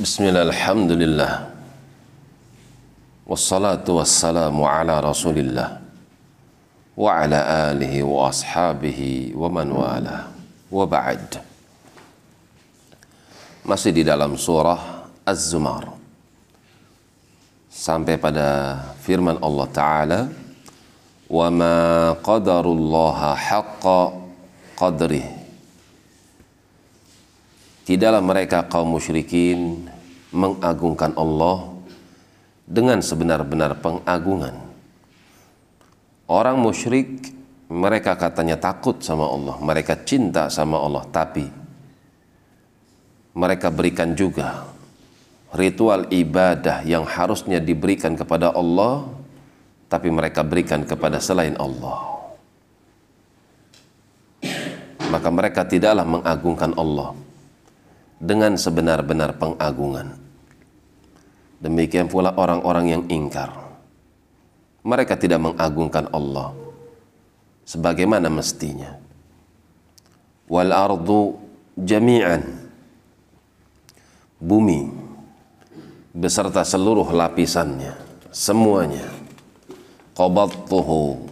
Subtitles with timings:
[0.00, 1.32] بسم الله الحمد لله
[3.28, 5.68] والصلاة والسلام على رسول الله
[6.96, 7.38] وعلى
[7.68, 9.00] آله وأصحابه
[9.36, 10.24] ومن والاه
[10.72, 11.28] وبعد
[13.68, 15.92] ما di dalam surah Az-Zumar.
[17.68, 20.20] Sampai pada firman Allah Ta'ala
[21.28, 21.78] وَمَا
[22.24, 23.84] قَدَرُ اللَّهَ حَقَّ
[24.80, 25.39] قَدْرِهِ
[27.90, 29.82] Tidaklah mereka kaum musyrikin
[30.30, 31.74] mengagungkan Allah
[32.62, 34.54] dengan sebenar-benar pengagungan.
[36.30, 37.34] Orang musyrik
[37.66, 41.50] mereka katanya takut sama Allah, mereka cinta sama Allah, tapi
[43.34, 44.70] mereka berikan juga
[45.50, 49.02] ritual ibadah yang harusnya diberikan kepada Allah,
[49.90, 52.06] tapi mereka berikan kepada selain Allah.
[55.10, 57.29] Maka mereka tidaklah mengagungkan Allah
[58.20, 60.12] dengan sebenar-benar pengagungan.
[61.56, 63.48] Demikian pula orang-orang yang ingkar.
[64.84, 66.52] Mereka tidak mengagungkan Allah
[67.64, 69.00] sebagaimana mestinya.
[70.48, 71.40] Wal ardu
[71.80, 72.68] jami'an.
[74.40, 74.88] Bumi
[76.16, 77.92] beserta seluruh lapisannya,
[78.32, 79.08] semuanya.
[80.16, 81.28] Qabattuhu.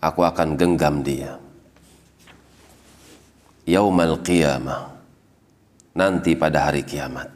[0.00, 1.40] Aku akan genggam dia.
[3.64, 4.95] Yaumal qiyamah
[5.96, 7.32] nanti pada hari kiamat.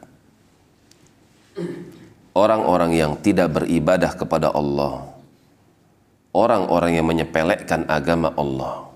[2.31, 5.03] Orang-orang yang tidak beribadah kepada Allah,
[6.31, 8.87] orang-orang yang menyepelekan agama Allah,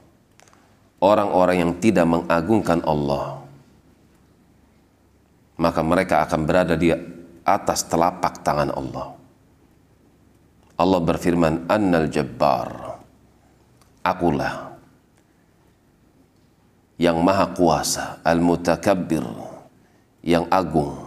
[1.04, 3.44] orang-orang yang tidak mengagungkan Allah,
[5.60, 6.96] maka mereka akan berada di
[7.44, 9.20] atas telapak tangan Allah.
[10.80, 13.00] Allah berfirman, Annal Jabbar,
[14.00, 14.76] akulah
[16.96, 19.24] yang maha kuasa, al-mutakabbir,
[20.26, 20.98] yang agung,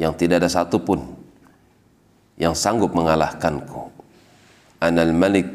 [0.00, 1.04] yang tidak ada satupun
[2.40, 3.92] yang sanggup mengalahkanku.
[4.80, 5.46] Anal Malik,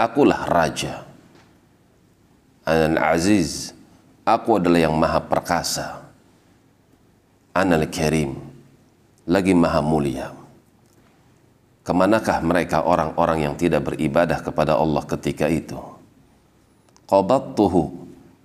[0.00, 1.04] akulah raja.
[2.64, 3.76] Anal Aziz,
[4.24, 6.00] aku adalah yang maha perkasa.
[7.52, 8.40] Anal Karim,
[9.28, 10.32] lagi maha mulia.
[11.84, 15.76] Ke manakah mereka orang-orang yang tidak beribadah kepada Allah ketika itu?
[17.04, 17.92] Qabattuhu,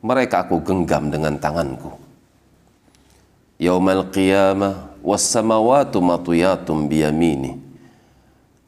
[0.03, 2.06] mereka aku genggam dengan tanganku
[3.57, 7.57] yaumal qiyamah was samawati matuyatun biyamini.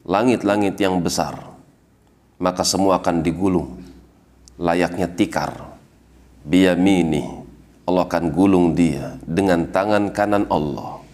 [0.06, 1.50] Langit-langit yang besar
[2.40, 3.78] maka semua akan digulung.
[4.56, 5.76] Layaknya tikar.
[6.40, 7.40] Biyamini
[7.84, 11.04] Allah akan gulung dia dengan tangan kanan Allah.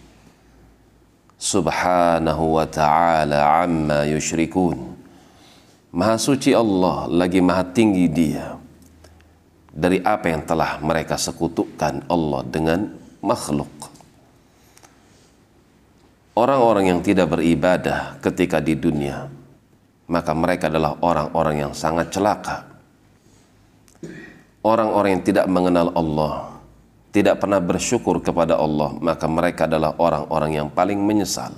[1.37, 4.95] Subhanahu wa ta'ala amma yushrikun.
[5.91, 8.55] Maha suci Allah lagi maha tinggi dia.
[9.77, 12.89] Dari apa yang telah mereka sekutukan Allah dengan
[13.21, 13.69] makhluk.
[16.37, 19.25] Orang-orang yang tidak beribadah ketika di dunia,
[20.05, 22.61] maka mereka adalah orang-orang yang sangat celaka.
[24.61, 26.61] Orang-orang yang tidak mengenal Allah,
[27.09, 31.57] tidak pernah bersyukur kepada Allah, maka mereka adalah orang-orang yang paling menyesal.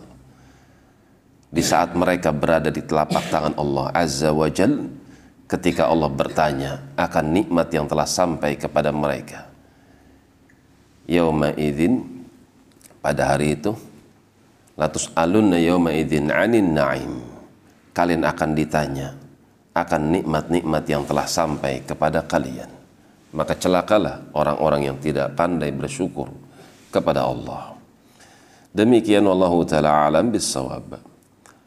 [1.50, 4.88] Di saat mereka berada di telapak tangan Allah Azza wa Jal,
[5.50, 9.49] ketika Allah bertanya akan nikmat yang telah sampai kepada mereka
[11.10, 12.06] yauma idzin
[13.02, 13.74] pada hari itu
[14.78, 17.26] latus alunna yauma idzin anin naim.
[17.90, 19.18] Kalian akan ditanya
[19.74, 22.70] akan nikmat-nikmat yang telah sampai kepada kalian.
[23.34, 26.30] Maka celakalah orang-orang yang tidak pandai bersyukur
[26.94, 27.74] kepada Allah.
[28.70, 31.09] Demikian wallahu taala alam bisawab